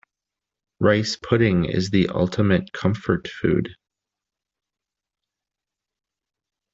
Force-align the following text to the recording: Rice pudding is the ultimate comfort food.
Rice 0.79 1.15
pudding 1.15 1.65
is 1.65 1.91
the 1.91 2.07
ultimate 2.09 2.73
comfort 2.73 3.27
food. 3.27 3.69